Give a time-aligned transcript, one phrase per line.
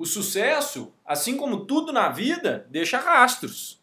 [0.00, 3.80] O sucesso, assim como tudo na vida, deixa rastros.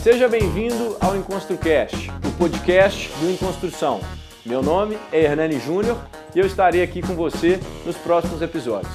[0.00, 4.00] Seja bem-vindo ao EnconstruCast, o podcast do Enconstrução.
[4.46, 5.98] Meu nome é Hernani Júnior
[6.36, 8.94] e eu estarei aqui com você nos próximos episódios.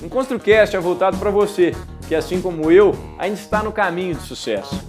[0.00, 1.74] EnconstruCast é voltado para você
[2.06, 4.88] que, assim como eu, ainda está no caminho de sucesso.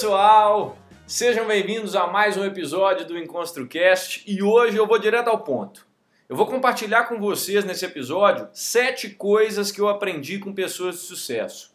[0.00, 5.44] Pessoal, sejam bem-vindos a mais um episódio do EnconstruCast e hoje eu vou direto ao
[5.44, 5.86] ponto.
[6.26, 11.02] Eu vou compartilhar com vocês nesse episódio sete coisas que eu aprendi com pessoas de
[11.02, 11.74] sucesso.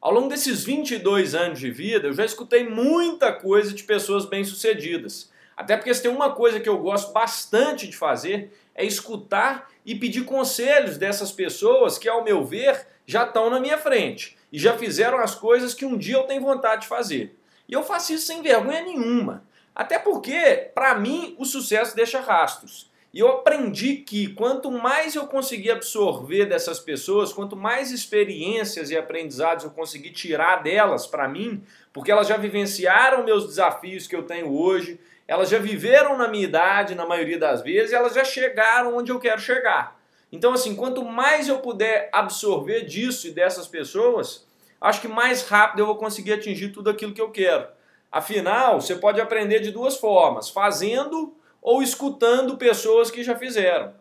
[0.00, 5.30] Ao longo desses 22 anos de vida, eu já escutei muita coisa de pessoas bem-sucedidas.
[5.56, 9.94] Até porque se tem uma coisa que eu gosto bastante de fazer é escutar e
[9.94, 14.76] pedir conselhos dessas pessoas que, ao meu ver, já estão na minha frente e já
[14.76, 17.36] fizeram as coisas que um dia eu tenho vontade de fazer.
[17.70, 19.44] E eu faço isso sem vergonha nenhuma.
[19.72, 22.90] Até porque, para mim, o sucesso deixa rastros.
[23.14, 28.96] E eu aprendi que quanto mais eu conseguir absorver dessas pessoas, quanto mais experiências e
[28.96, 31.62] aprendizados eu conseguir tirar delas para mim,
[31.92, 36.44] porque elas já vivenciaram meus desafios que eu tenho hoje, elas já viveram na minha
[36.44, 39.98] idade, na maioria das vezes, elas já chegaram onde eu quero chegar.
[40.32, 44.46] Então, assim, quanto mais eu puder absorver disso e dessas pessoas,
[44.80, 47.68] acho que mais rápido eu vou conseguir atingir tudo aquilo que eu quero.
[48.10, 53.92] Afinal, você pode aprender de duas formas: fazendo ou escutando pessoas que já fizeram.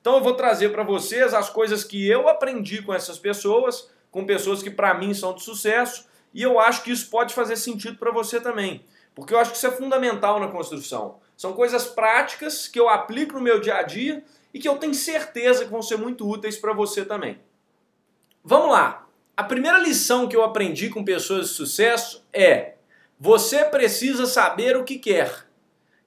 [0.00, 4.24] Então, eu vou trazer para vocês as coisas que eu aprendi com essas pessoas, com
[4.24, 7.98] pessoas que para mim são de sucesso, e eu acho que isso pode fazer sentido
[7.98, 11.18] para você também, porque eu acho que isso é fundamental na construção.
[11.36, 14.22] São coisas práticas que eu aplico no meu dia a dia
[14.54, 17.40] e que eu tenho certeza que vão ser muito úteis para você também.
[18.44, 19.05] Vamos lá!
[19.36, 22.76] A primeira lição que eu aprendi com pessoas de sucesso é:
[23.20, 25.46] você precisa saber o que quer.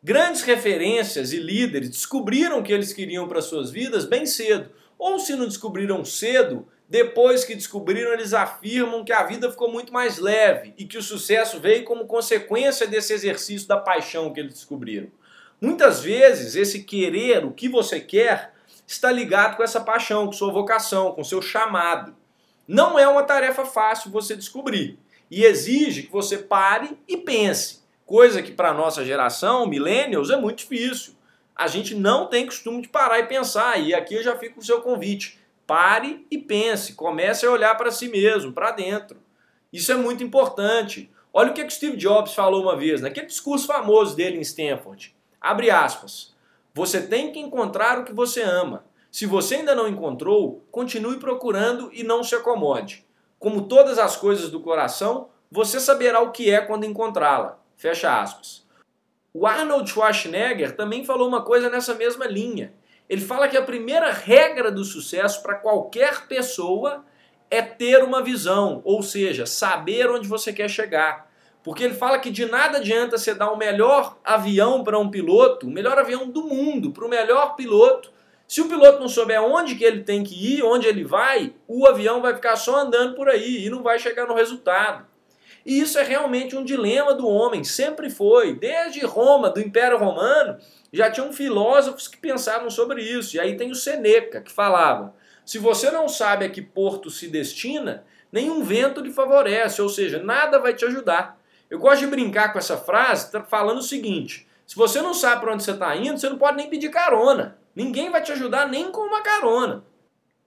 [0.04, 5.20] Grandes referências e líderes descobriram o que eles queriam para suas vidas bem cedo, ou
[5.20, 10.18] se não descobriram cedo, depois que descobriram, eles afirmam que a vida ficou muito mais
[10.18, 15.08] leve e que o sucesso veio como consequência desse exercício da paixão que eles descobriram.
[15.62, 18.54] Muitas vezes, esse querer, o que você quer,
[18.88, 22.16] está ligado com essa paixão, com sua vocação, com seu chamado.
[22.70, 25.00] Não é uma tarefa fácil você descobrir
[25.32, 30.60] e exige que você pare e pense, coisa que para nossa geração, millennials, é muito
[30.60, 31.16] difícil.
[31.56, 34.62] A gente não tem costume de parar e pensar, e aqui eu já fico com
[34.62, 35.40] o seu convite.
[35.66, 39.20] Pare e pense, comece a olhar para si mesmo, para dentro.
[39.74, 41.10] Isso é muito importante.
[41.34, 45.16] Olha o que, que Steve Jobs falou uma vez, naquele discurso famoso dele em Stanford.
[45.42, 46.36] Abre aspas.
[46.76, 48.86] Você tem que encontrar o que você ama.
[49.12, 53.06] Se você ainda não encontrou, continue procurando e não se acomode.
[53.40, 57.60] Como todas as coisas do coração, você saberá o que é quando encontrá-la.
[57.76, 58.68] Fecha aspas.
[59.34, 62.74] O Arnold Schwarzenegger também falou uma coisa nessa mesma linha.
[63.08, 67.04] Ele fala que a primeira regra do sucesso para qualquer pessoa
[67.50, 71.28] é ter uma visão, ou seja, saber onde você quer chegar.
[71.64, 75.68] Porque ele fala que de nada adianta você dar o melhor avião para um piloto,
[75.68, 78.12] o melhor avião do mundo, para o melhor piloto.
[78.50, 81.86] Se o piloto não souber onde que ele tem que ir, onde ele vai, o
[81.86, 85.06] avião vai ficar só andando por aí e não vai chegar no resultado.
[85.64, 88.56] E isso é realmente um dilema do homem, sempre foi.
[88.56, 90.58] Desde Roma, do Império Romano,
[90.92, 93.36] já tinham filósofos que pensavam sobre isso.
[93.36, 95.14] E aí tem o Seneca, que falava:
[95.46, 100.24] se você não sabe a que porto se destina, nenhum vento lhe favorece, ou seja,
[100.24, 101.40] nada vai te ajudar.
[101.70, 105.42] Eu gosto de brincar com essa frase tá falando o seguinte: se você não sabe
[105.42, 107.58] para onde você está indo, você não pode nem pedir carona.
[107.76, 109.84] Ninguém vai te ajudar nem com uma carona.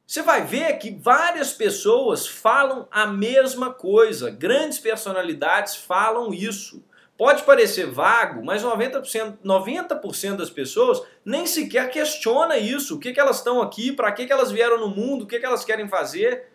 [0.06, 6.84] Você vai ver que várias pessoas falam a mesma coisa, grandes personalidades falam isso.
[7.18, 10.00] Pode parecer vago, mas 90%, 90
[10.36, 12.94] das pessoas nem sequer questiona isso.
[12.94, 15.40] O que, que elas estão aqui, para que, que elas vieram no mundo, o que,
[15.40, 16.46] que elas querem fazer.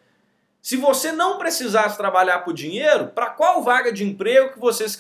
[0.62, 4.98] Se você não precisasse trabalhar por dinheiro, para qual vaga de emprego que você se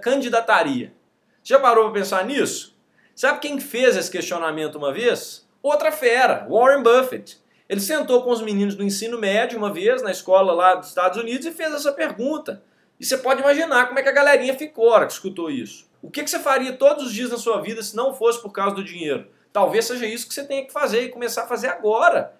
[0.00, 0.99] candidataria?
[1.42, 2.76] Já parou para pensar nisso?
[3.14, 5.48] Sabe quem fez esse questionamento uma vez?
[5.62, 7.38] Outra fera, Warren Buffett.
[7.68, 11.18] Ele sentou com os meninos do ensino médio uma vez na escola lá dos Estados
[11.18, 12.62] Unidos e fez essa pergunta.
[12.98, 15.88] E você pode imaginar como é que a galerinha ficou hora que escutou isso.
[16.02, 18.52] O que, que você faria todos os dias na sua vida se não fosse por
[18.52, 19.28] causa do dinheiro?
[19.52, 22.34] Talvez seja isso que você tenha que fazer e começar a fazer agora.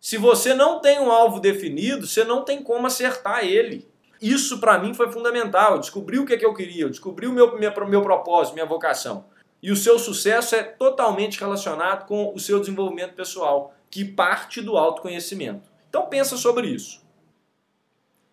[0.00, 3.88] Se você não tem um alvo definido, você não tem como acertar ele.
[4.20, 5.72] Isso para mim foi fundamental.
[5.72, 8.54] Eu descobri o que, é que eu queria, eu descobri o meu, minha, meu propósito,
[8.54, 9.26] minha vocação.
[9.62, 14.76] E o seu sucesso é totalmente relacionado com o seu desenvolvimento pessoal, que parte do
[14.76, 15.68] autoconhecimento.
[15.88, 17.04] Então pensa sobre isso.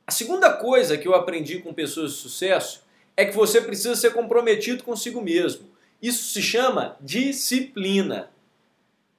[0.05, 2.83] A segunda coisa que eu aprendi com pessoas de sucesso
[3.15, 5.71] é que você precisa ser comprometido consigo mesmo.
[6.01, 8.29] Isso se chama disciplina.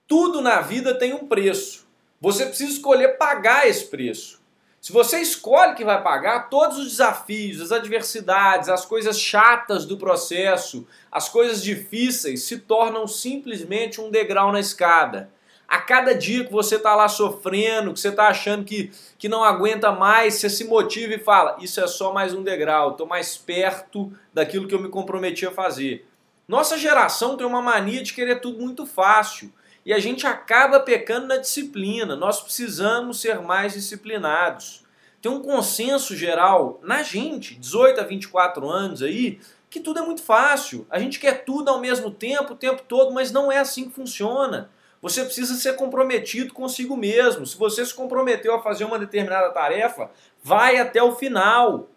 [0.06, 1.86] Tudo na vida tem um preço.
[2.20, 4.43] Você precisa escolher pagar esse preço.
[4.84, 9.96] Se você escolhe que vai pagar, todos os desafios, as adversidades, as coisas chatas do
[9.96, 15.30] processo, as coisas difíceis se tornam simplesmente um degrau na escada.
[15.66, 19.42] A cada dia que você está lá sofrendo, que você está achando que, que não
[19.42, 23.38] aguenta mais, você se motiva e fala: Isso é só mais um degrau, estou mais
[23.38, 26.06] perto daquilo que eu me comprometi a fazer.
[26.46, 29.50] Nossa geração tem uma mania de querer tudo muito fácil
[29.84, 32.16] e a gente acaba pecando na disciplina.
[32.16, 34.82] Nós precisamos ser mais disciplinados.
[35.20, 40.22] Tem um consenso geral na gente, 18 a 24 anos aí, que tudo é muito
[40.22, 40.86] fácil.
[40.88, 43.94] A gente quer tudo ao mesmo tempo, o tempo todo, mas não é assim que
[43.94, 44.70] funciona.
[45.02, 47.44] Você precisa ser comprometido consigo mesmo.
[47.44, 50.10] Se você se comprometeu a fazer uma determinada tarefa,
[50.42, 51.90] vai até o final.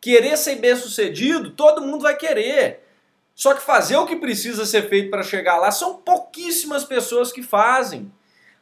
[0.00, 2.87] Querer ser bem sucedido, todo mundo vai querer.
[3.38, 7.40] Só que fazer o que precisa ser feito para chegar lá são pouquíssimas pessoas que
[7.40, 8.10] fazem.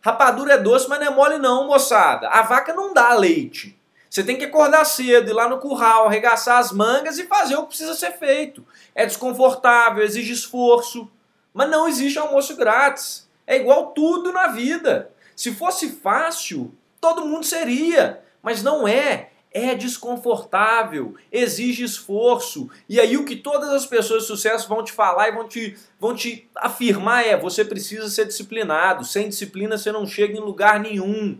[0.03, 2.29] Rapadura é doce, mas não é mole não, moçada.
[2.29, 3.75] A vaca não dá leite.
[4.11, 7.63] Você tem que acordar cedo, ir lá no curral, arregaçar as mangas e fazer o
[7.63, 8.67] que precisa ser feito.
[8.95, 11.11] É desconfortável, exige esforço,
[11.55, 13.27] mas não existe almoço grátis.
[13.47, 15.11] É igual tudo na vida.
[15.35, 16.71] Se fosse fácil,
[17.01, 22.69] todo mundo seria, mas não é é desconfortável, exige esforço.
[22.87, 25.75] E aí o que todas as pessoas de sucesso vão te falar e vão te,
[25.99, 29.05] vão te afirmar é: você precisa ser disciplinado.
[29.05, 31.39] Sem disciplina você não chega em lugar nenhum.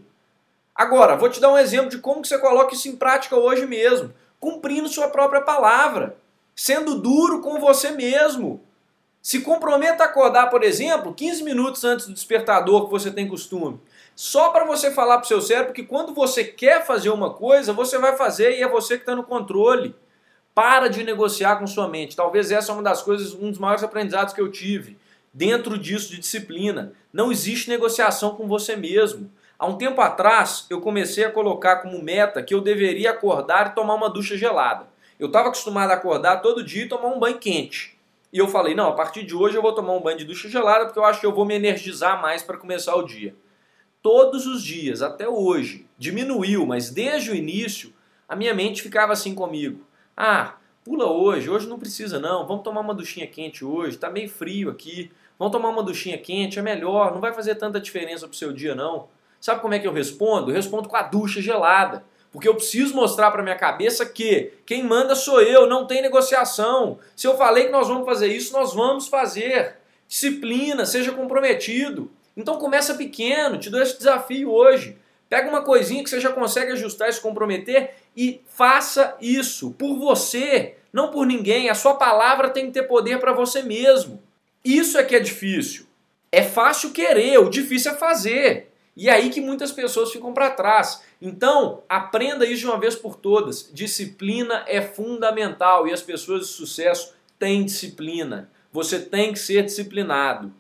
[0.75, 3.67] Agora, vou te dar um exemplo de como que você coloca isso em prática hoje
[3.67, 6.17] mesmo, cumprindo sua própria palavra,
[6.55, 8.63] sendo duro com você mesmo.
[9.21, 13.81] Se comprometa a acordar, por exemplo, 15 minutos antes do despertador que você tem costume
[14.17, 17.75] só para você falar para o seu cérebro que quando você quer fazer uma coisa,
[17.75, 19.95] você vai fazer e é você que está no controle.
[20.55, 22.17] Para de negociar com sua mente.
[22.17, 24.97] Talvez essa é uma das coisas, um dos maiores aprendizados que eu tive.
[25.35, 26.95] Dentro disso de disciplina.
[27.13, 29.31] Não existe negociação com você mesmo.
[29.59, 33.75] Há um tempo atrás, eu comecei a colocar como meta que eu deveria acordar e
[33.75, 34.87] tomar uma ducha gelada.
[35.21, 37.99] Eu estava acostumado a acordar todo dia e tomar um banho quente.
[38.33, 40.49] E eu falei, não, a partir de hoje eu vou tomar um banho de ducha
[40.49, 43.35] gelada porque eu acho que eu vou me energizar mais para começar o dia
[44.07, 47.93] todos os dias, até hoje, diminuiu, mas desde o início,
[48.29, 49.85] a minha mente ficava assim comigo.
[50.17, 50.55] Ah,
[50.85, 54.71] pula hoje, hoje não precisa não, vamos tomar uma duchinha quente hoje, tá meio frio
[54.71, 58.53] aqui, vamos tomar uma duchinha quente, é melhor, não vai fazer tanta diferença pro seu
[58.53, 59.09] dia não.
[59.41, 60.53] Sabe como é que eu respondo?
[60.53, 62.05] Eu respondo com a ducha gelada.
[62.31, 67.01] Porque eu preciso mostrar para minha cabeça que quem manda sou eu, não tem negociação.
[67.17, 69.79] Se eu falei que nós vamos fazer isso, nós vamos fazer.
[70.07, 72.09] Disciplina, seja comprometido.
[72.37, 74.99] Então começa pequeno, te dou esse desafio hoje.
[75.29, 79.99] Pega uma coisinha que você já consegue ajustar e se comprometer e faça isso por
[79.99, 81.69] você, não por ninguém.
[81.69, 84.23] A sua palavra tem que ter poder para você mesmo.
[84.65, 85.87] Isso é que é difícil.
[86.31, 88.71] É fácil querer, o difícil é fazer.
[88.97, 91.03] E é aí que muitas pessoas ficam para trás.
[91.21, 93.71] Então, aprenda isso de uma vez por todas.
[93.73, 98.51] Disciplina é fundamental e as pessoas de sucesso têm disciplina.
[98.73, 100.53] Você tem que ser disciplinado.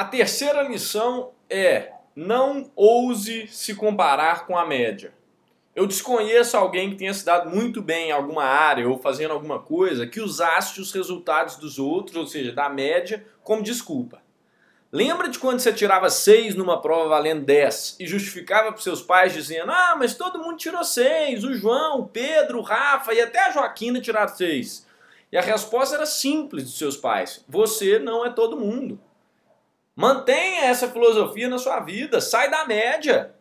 [0.00, 5.12] A terceira lição é: não ouse se comparar com a média.
[5.76, 9.58] Eu desconheço alguém que tenha se dado muito bem em alguma área ou fazendo alguma
[9.58, 14.22] coisa que usasse os resultados dos outros, ou seja, da média, como desculpa.
[14.90, 19.34] Lembra de quando você tirava 6 numa prova valendo 10 e justificava para seus pais
[19.34, 23.38] dizendo: Ah, mas todo mundo tirou 6, o João, o Pedro, o Rafa e até
[23.40, 24.86] a Joaquina tiraram 6.
[25.30, 28.98] E a resposta era simples dos seus pais: Você não é todo mundo.
[30.00, 33.34] Mantenha essa filosofia na sua vida, sai da média.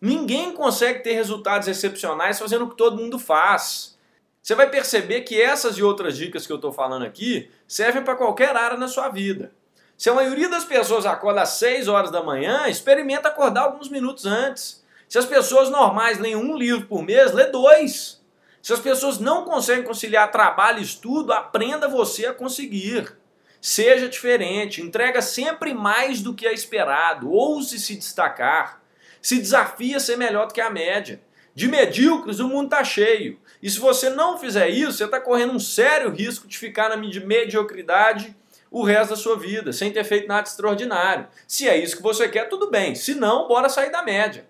[0.00, 3.98] Ninguém consegue ter resultados excepcionais fazendo o que todo mundo faz.
[4.42, 8.16] Você vai perceber que essas e outras dicas que eu estou falando aqui servem para
[8.16, 9.52] qualquer área na sua vida.
[9.94, 14.24] Se a maioria das pessoas acorda às 6 horas da manhã, experimenta acordar alguns minutos
[14.24, 14.82] antes.
[15.06, 18.24] Se as pessoas normais leem um livro por mês, lê dois.
[18.62, 23.14] Se as pessoas não conseguem conciliar trabalho e estudo, aprenda você a conseguir.
[23.60, 28.82] Seja diferente, entrega sempre mais do que é esperado, ouse se destacar.
[29.20, 31.20] Se desafia a ser melhor do que a média.
[31.54, 33.40] De medíocres o mundo está cheio.
[33.62, 36.96] E se você não fizer isso, você está correndo um sério risco de ficar na
[36.96, 38.36] mediocridade
[38.70, 41.26] o resto da sua vida, sem ter feito nada extraordinário.
[41.46, 42.94] Se é isso que você quer, tudo bem.
[42.94, 44.46] Se não, bora sair da média.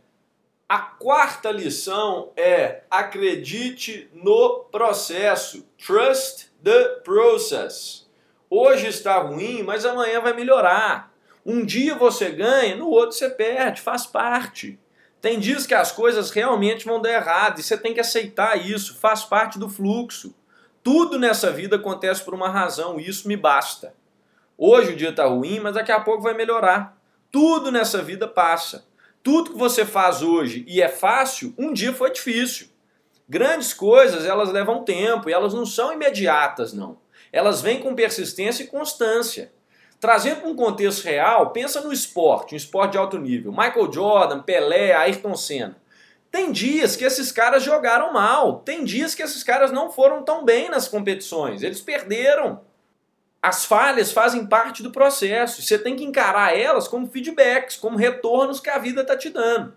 [0.69, 5.65] A quarta lição é acredite no processo.
[5.79, 8.06] Trust the process.
[8.49, 11.13] Hoje está ruim, mas amanhã vai melhorar.
[11.45, 14.79] Um dia você ganha, no outro você perde, faz parte.
[15.21, 18.99] Tem dias que as coisas realmente vão dar errado e você tem que aceitar isso,
[18.99, 20.35] faz parte do fluxo.
[20.83, 23.95] Tudo nessa vida acontece por uma razão e isso me basta.
[24.57, 26.97] Hoje o dia está ruim, mas daqui a pouco vai melhorar.
[27.31, 28.87] Tudo nessa vida passa.
[29.23, 32.69] Tudo que você faz hoje e é fácil, um dia foi difícil.
[33.29, 36.99] Grandes coisas, elas levam tempo e elas não são imediatas, não.
[37.33, 39.53] Elas vêm com persistência e constância.
[39.99, 43.51] Trazendo para um contexto real, pensa no esporte, um esporte de alto nível.
[43.51, 45.77] Michael Jordan, Pelé, Ayrton Senna.
[46.31, 50.45] Tem dias que esses caras jogaram mal, tem dias que esses caras não foram tão
[50.45, 52.61] bem nas competições, eles perderam.
[53.41, 55.63] As falhas fazem parte do processo.
[55.63, 59.73] Você tem que encarar elas como feedbacks, como retornos que a vida está te dando.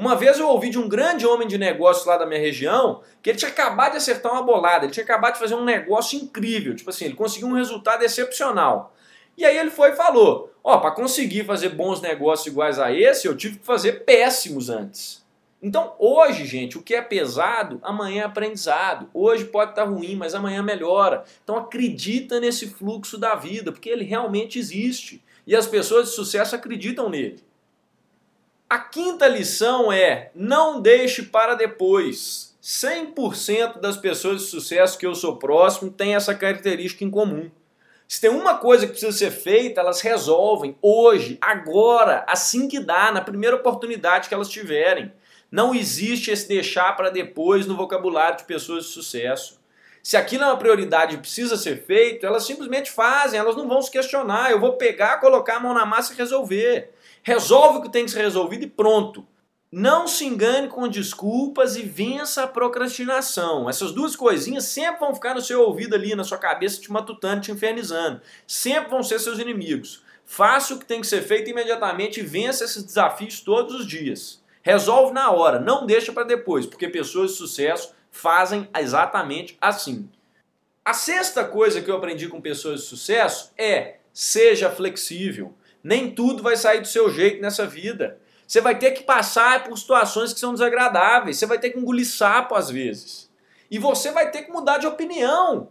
[0.00, 3.28] Uma vez eu ouvi de um grande homem de negócios lá da minha região que
[3.28, 6.74] ele tinha acabado de acertar uma bolada, ele tinha acabado de fazer um negócio incrível.
[6.74, 8.94] Tipo assim, ele conseguiu um resultado excepcional.
[9.36, 13.28] E aí ele foi e falou: Ó, para conseguir fazer bons negócios iguais a esse,
[13.28, 15.22] eu tive que fazer péssimos antes.
[15.62, 19.06] Então, hoje, gente, o que é pesado, amanhã é aprendizado.
[19.12, 21.24] Hoje pode estar ruim, mas amanhã melhora.
[21.44, 25.22] Então, acredita nesse fluxo da vida, porque ele realmente existe.
[25.46, 27.49] E as pessoas de sucesso acreditam nele.
[28.90, 32.50] Quinta lição é: não deixe para depois.
[32.62, 37.50] 100% das pessoas de sucesso que eu sou próximo têm essa característica em comum.
[38.06, 43.12] Se tem uma coisa que precisa ser feita, elas resolvem hoje, agora, assim que dá,
[43.12, 45.12] na primeira oportunidade que elas tiverem.
[45.50, 49.60] Não existe esse deixar para depois no vocabulário de pessoas de sucesso.
[50.02, 53.80] Se aquilo é uma prioridade e precisa ser feito, elas simplesmente fazem, elas não vão
[53.80, 54.50] se questionar.
[54.50, 56.92] Eu vou pegar, colocar a mão na massa e resolver.
[57.22, 59.26] Resolve o que tem que ser resolvido e pronto.
[59.72, 63.70] Não se engane com desculpas e vença a procrastinação.
[63.70, 67.42] Essas duas coisinhas sempre vão ficar no seu ouvido ali, na sua cabeça, te matutando,
[67.42, 68.20] te infernizando.
[68.46, 70.02] Sempre vão ser seus inimigos.
[70.24, 74.42] Faça o que tem que ser feito imediatamente e vença esses desafios todos os dias.
[74.62, 80.08] Resolve na hora, não deixa para depois, porque pessoas de sucesso fazem exatamente assim.
[80.84, 85.54] A sexta coisa que eu aprendi com pessoas de sucesso é seja flexível.
[85.82, 88.18] Nem tudo vai sair do seu jeito nessa vida.
[88.46, 92.06] Você vai ter que passar por situações que são desagradáveis, você vai ter que engolir
[92.06, 93.30] sapo às vezes.
[93.70, 95.70] E você vai ter que mudar de opinião.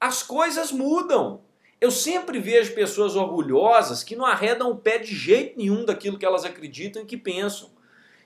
[0.00, 1.42] As coisas mudam.
[1.80, 6.24] Eu sempre vejo pessoas orgulhosas que não arredam o pé de jeito nenhum daquilo que
[6.24, 7.68] elas acreditam e que pensam.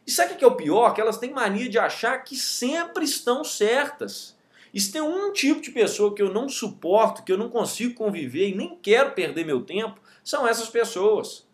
[0.07, 0.95] E sabe o que é o pior?
[0.95, 4.39] Que elas têm mania de achar que sempre estão certas.
[4.75, 8.49] Se tem um tipo de pessoa que eu não suporto, que eu não consigo conviver
[8.49, 11.47] e nem quero perder meu tempo, são essas pessoas.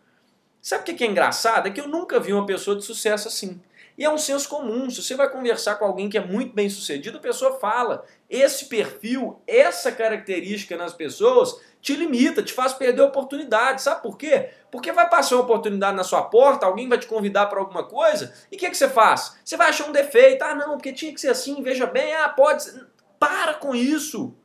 [0.61, 1.67] Sabe o que é engraçado?
[1.67, 3.61] É que eu nunca vi uma pessoa de sucesso assim.
[3.97, 4.89] E é um senso comum.
[4.89, 8.03] Se você vai conversar com alguém que é muito bem sucedido, a pessoa fala.
[8.29, 13.81] Esse perfil, essa característica nas pessoas te limita, te faz perder oportunidade.
[13.81, 14.49] Sabe por quê?
[14.69, 18.33] Porque vai passar uma oportunidade na sua porta, alguém vai te convidar para alguma coisa,
[18.51, 19.37] e o que, que você faz?
[19.45, 20.43] Você vai achar um defeito.
[20.43, 22.65] Ah, não, porque tinha que ser assim, veja bem, ah, pode.
[23.17, 24.35] Para com isso.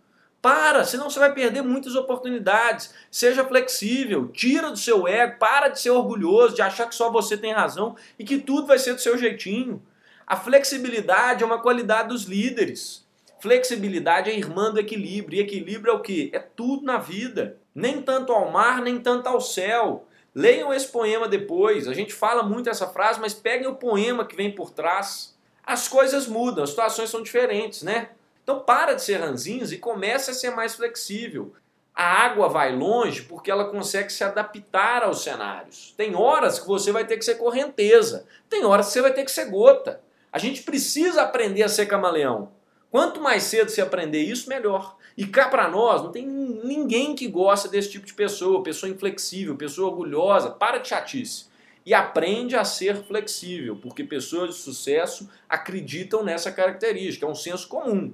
[0.42, 2.94] Para, senão você vai perder muitas oportunidades.
[3.10, 7.36] Seja flexível, tira do seu ego, para de ser orgulhoso, de achar que só você
[7.36, 9.82] tem razão e que tudo vai ser do seu jeitinho.
[10.26, 13.04] A flexibilidade é uma qualidade dos líderes.
[13.40, 15.38] Flexibilidade é irmã do equilíbrio.
[15.38, 16.30] E equilíbrio é o que?
[16.32, 17.58] É tudo na vida.
[17.74, 20.06] Nem tanto ao mar, nem tanto ao céu.
[20.34, 21.88] Leiam esse poema depois.
[21.88, 25.36] A gente fala muito essa frase, mas peguem o poema que vem por trás.
[25.64, 28.10] As coisas mudam, as situações são diferentes, né?
[28.50, 31.52] Então para de ser ranzinhos e comece a ser mais flexível.
[31.94, 35.94] A água vai longe porque ela consegue se adaptar aos cenários.
[35.96, 39.24] Tem horas que você vai ter que ser correnteza, tem horas que você vai ter
[39.24, 40.00] que ser gota.
[40.32, 42.50] A gente precisa aprender a ser camaleão.
[42.90, 44.96] Quanto mais cedo você aprender isso, melhor.
[45.16, 49.54] E cá para nós, não tem ninguém que gosta desse tipo de pessoa, pessoa inflexível,
[49.54, 51.46] pessoa orgulhosa, para de chatice.
[51.86, 57.68] E aprende a ser flexível, porque pessoas de sucesso acreditam nessa característica, é um senso
[57.68, 58.12] comum.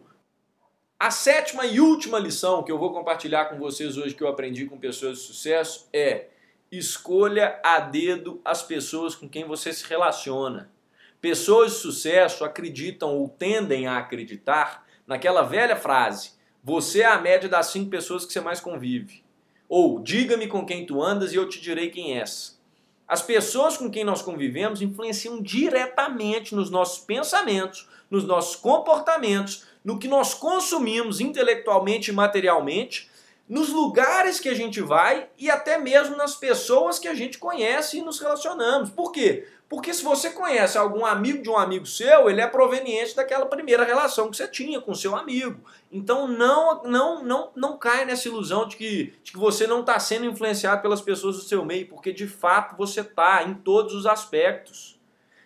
[0.98, 4.64] A sétima e última lição que eu vou compartilhar com vocês hoje que eu aprendi
[4.64, 6.28] com pessoas de sucesso é:
[6.72, 10.70] escolha a dedo as pessoas com quem você se relaciona.
[11.20, 16.30] Pessoas de sucesso acreditam ou tendem a acreditar naquela velha frase:
[16.64, 19.22] você é a média das cinco pessoas que você mais convive.
[19.68, 22.58] Ou diga-me com quem tu andas e eu te direi quem és.
[23.06, 30.00] As pessoas com quem nós convivemos influenciam diretamente nos nossos pensamentos, nos nossos comportamentos, no
[30.00, 33.08] que nós consumimos intelectualmente e materialmente,
[33.48, 37.98] nos lugares que a gente vai e até mesmo nas pessoas que a gente conhece
[37.98, 38.90] e nos relacionamos.
[38.90, 39.46] Por quê?
[39.68, 43.84] Porque se você conhece algum amigo de um amigo seu, ele é proveniente daquela primeira
[43.84, 45.60] relação que você tinha com seu amigo.
[45.92, 50.00] Então não não não não cai nessa ilusão de que, de que você não está
[50.00, 54.04] sendo influenciado pelas pessoas do seu meio, porque de fato você está em todos os
[54.04, 54.98] aspectos.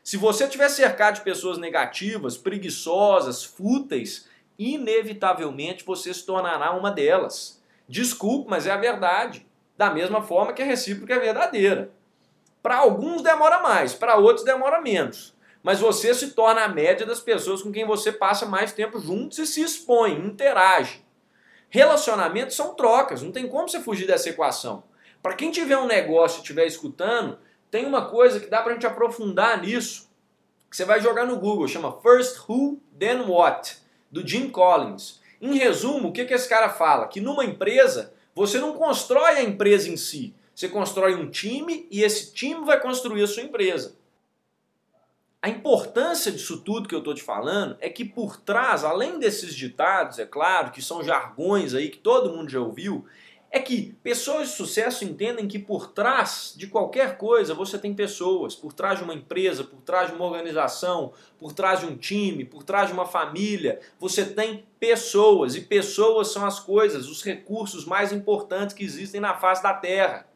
[0.02, 4.29] Se você estiver cercado de pessoas negativas, preguiçosas, fúteis,
[4.60, 7.62] inevitavelmente você se tornará uma delas.
[7.88, 9.46] Desculpe, mas é a verdade.
[9.76, 11.90] Da mesma forma que a recíproca é verdadeira.
[12.62, 15.34] Para alguns demora mais, para outros demora menos.
[15.62, 19.38] Mas você se torna a média das pessoas com quem você passa mais tempo juntos
[19.38, 21.02] e se expõe, interage.
[21.70, 24.82] Relacionamentos são trocas, não tem como você fugir dessa equação.
[25.22, 27.38] Para quem tiver um negócio e estiver escutando,
[27.70, 30.10] tem uma coisa que dá para a gente aprofundar nisso,
[30.68, 33.78] que você vai jogar no Google, chama First Who, Then What,
[34.10, 35.20] do Jim Collins.
[35.40, 37.08] Em resumo, o que, que esse cara fala?
[37.08, 42.02] Que numa empresa, você não constrói a empresa em si, você constrói um time e
[42.02, 43.96] esse time vai construir a sua empresa.
[45.42, 49.54] A importância disso tudo que eu estou te falando é que por trás, além desses
[49.54, 53.06] ditados, é claro, que são jargões aí que todo mundo já ouviu,
[53.50, 58.54] é que pessoas de sucesso entendem que por trás de qualquer coisa você tem pessoas,
[58.54, 62.44] por trás de uma empresa, por trás de uma organização, por trás de um time,
[62.44, 67.84] por trás de uma família, você tem pessoas e pessoas são as coisas, os recursos
[67.84, 70.28] mais importantes que existem na face da Terra.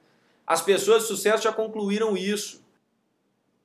[0.45, 2.65] As pessoas de sucesso já concluíram isso.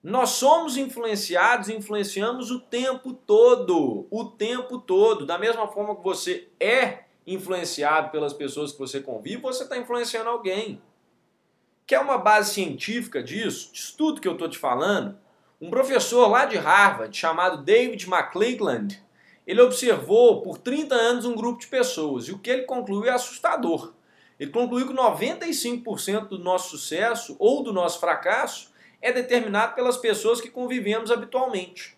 [0.01, 4.07] Nós somos influenciados e influenciamos o tempo todo.
[4.09, 5.25] O tempo todo.
[5.25, 10.29] Da mesma forma que você é influenciado pelas pessoas que você convive, você está influenciando
[10.29, 10.81] alguém.
[11.85, 13.71] Quer uma base científica disso?
[13.73, 15.17] Disso tudo que eu estou te falando?
[15.59, 19.03] Um professor lá de Harvard, chamado David McClelland,
[19.45, 23.09] ele observou por 30 anos um grupo de pessoas e o que ele concluiu é
[23.09, 23.93] assustador.
[24.39, 30.39] Ele concluiu que 95% do nosso sucesso ou do nosso fracasso é determinado pelas pessoas
[30.39, 31.97] que convivemos habitualmente.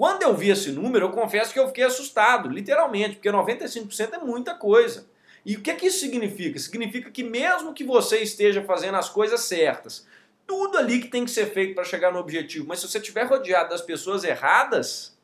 [0.00, 4.16] Quando eu vi esse número, eu confesso que eu fiquei assustado, literalmente, porque 95% é
[4.16, 5.06] muita coisa.
[5.44, 6.58] E o que, que isso significa?
[6.58, 10.06] Significa que mesmo que você esteja fazendo as coisas certas,
[10.46, 13.24] tudo ali que tem que ser feito para chegar no objetivo, mas se você estiver
[13.24, 15.18] rodeado das pessoas erradas,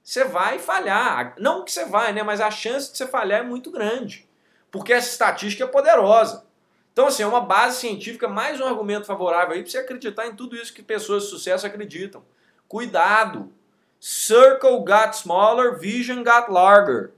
[0.00, 1.34] você vai falhar.
[1.36, 2.22] Não que você vai, né?
[2.22, 4.28] Mas a chance de você falhar é muito grande
[4.70, 6.46] porque essa estatística é poderosa.
[6.92, 10.36] Então, assim, é uma base científica, mais um argumento favorável aí para você acreditar em
[10.36, 12.22] tudo isso que pessoas de sucesso acreditam.
[12.68, 13.52] Cuidado!
[14.02, 17.12] Circle got smaller, vision got larger.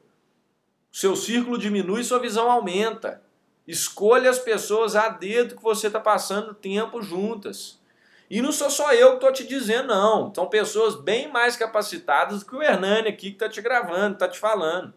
[0.90, 3.23] Seu círculo diminui, sua visão aumenta.
[3.68, 7.81] Escolha as pessoas a dedo que você está passando tempo juntas.
[8.29, 10.35] E não sou só eu que estou te dizendo, não.
[10.35, 14.27] São pessoas bem mais capacitadas do que o Hernani aqui que está te gravando, está
[14.27, 14.92] te falando.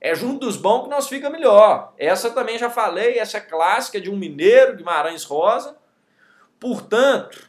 [0.00, 1.94] É junto dos bons que nós fica melhor.
[1.96, 5.76] Essa também já falei, essa é clássica de um mineiro, Guimarães Rosa.
[6.58, 7.48] Portanto,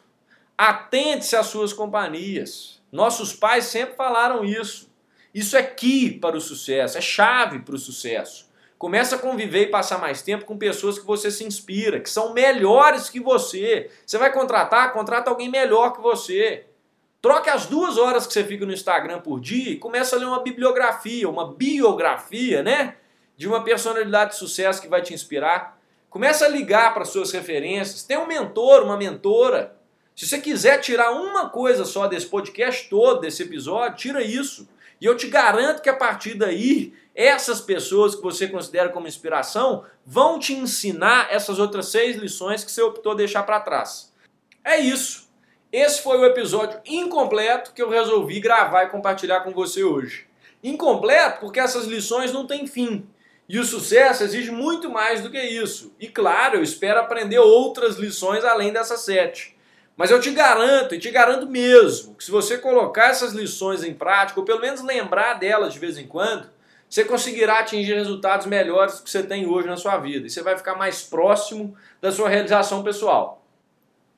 [0.55, 2.82] atente-se às suas companhias.
[2.93, 4.87] Nossos pais sempre falaram isso.
[5.33, 8.47] Isso é key para o sucesso, é chave para o sucesso.
[8.77, 12.35] Começa a conviver e passar mais tempo com pessoas que você se inspira, que são
[12.35, 13.89] melhores que você.
[14.05, 14.93] Você vai contratar?
[14.93, 16.67] Contrata alguém melhor que você.
[17.19, 20.25] Troque as duas horas que você fica no Instagram por dia e começa a ler
[20.25, 22.97] uma bibliografia, uma biografia, né?
[23.35, 25.81] De uma personalidade de sucesso que vai te inspirar.
[26.11, 28.03] Começa a ligar para suas referências.
[28.03, 29.75] Tem um mentor, uma mentora.
[30.15, 34.67] Se você quiser tirar uma coisa só desse podcast todo, desse episódio, tira isso.
[35.01, 39.83] E eu te garanto que a partir daí, essas pessoas que você considera como inspiração
[40.05, 44.13] vão te ensinar essas outras seis lições que você optou deixar para trás.
[44.63, 45.27] É isso.
[45.71, 50.27] Esse foi o episódio incompleto que eu resolvi gravar e compartilhar com você hoje.
[50.63, 53.07] Incompleto porque essas lições não têm fim.
[53.49, 55.93] E o sucesso exige muito mais do que isso.
[55.99, 59.57] E claro, eu espero aprender outras lições além dessas sete.
[59.95, 63.93] Mas eu te garanto, e te garanto mesmo, que se você colocar essas lições em
[63.93, 66.49] prática, ou pelo menos lembrar delas de vez em quando,
[66.89, 70.27] você conseguirá atingir resultados melhores do que você tem hoje na sua vida.
[70.27, 73.43] E você vai ficar mais próximo da sua realização pessoal.